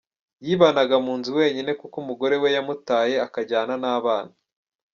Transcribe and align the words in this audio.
Yibanaga 0.45 0.95
mu 1.05 1.13
nzu 1.19 1.31
wenyine 1.39 1.71
kuko 1.79 1.95
umugore 2.03 2.35
we 2.41 2.49
yamutaye, 2.55 3.15
akanajyana 3.25 3.87
abana. 3.99 4.33